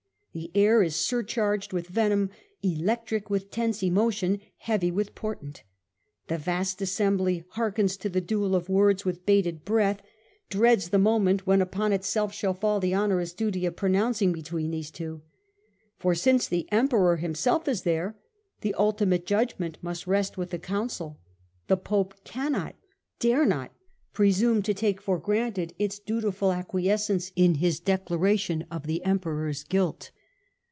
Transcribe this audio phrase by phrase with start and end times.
[0.33, 2.29] The air is surcharged with venom,
[2.63, 5.63] electric with tense emotion, heavy with portent.
[6.27, 10.01] The vast assembly hearkens to the duel of words with bated breath,
[10.47, 11.03] dreads 230 STUPOR MUNDI the
[11.39, 15.21] moment when upon itself shall fall the onerous duty of pronouncing between these two.
[15.97, 18.15] For, since the Emperor himself is there,
[18.61, 21.19] the ultimate judgment must rest with the Council:
[21.67, 22.75] the Pope cannot,
[23.19, 23.73] dare not
[24.13, 29.65] pre sume to take for granted its dutiful acquiescence in his declaration of the Emperor's
[29.65, 30.11] guilt.